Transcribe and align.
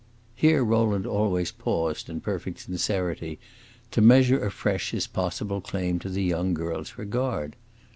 Here 0.33 0.63
Rowland 0.63 1.05
always 1.05 1.51
paused, 1.51 2.09
in 2.09 2.21
perfect 2.21 2.57
sincerity, 2.61 3.37
to 3.91 4.01
measure 4.01 4.43
afresh 4.43 4.89
his 4.89 5.05
possible 5.05 5.61
claim 5.61 5.99
to 5.99 6.09
the 6.09 6.23
young 6.23 6.55
girl's 6.55 6.97
regard. 6.97 7.55